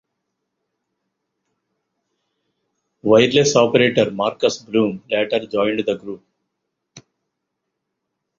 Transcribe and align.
Wireless 3.03 3.55
operator 3.55 4.09
Marcus 4.09 4.57
Bloom 4.57 5.03
later 5.11 5.45
joined 5.45 5.83
the 5.85 5.95
group. 5.95 6.23